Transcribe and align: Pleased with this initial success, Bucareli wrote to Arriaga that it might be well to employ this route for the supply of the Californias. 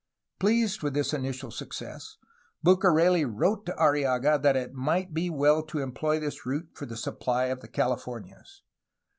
Pleased 0.39 0.81
with 0.81 0.95
this 0.95 1.13
initial 1.13 1.51
success, 1.51 2.17
Bucareli 2.65 3.23
wrote 3.23 3.67
to 3.67 3.73
Arriaga 3.73 4.41
that 4.41 4.55
it 4.55 4.73
might 4.73 5.13
be 5.13 5.29
well 5.29 5.61
to 5.67 5.77
employ 5.77 6.19
this 6.19 6.43
route 6.43 6.69
for 6.73 6.87
the 6.87 6.97
supply 6.97 7.45
of 7.53 7.59
the 7.61 7.67
Californias. 7.67 8.63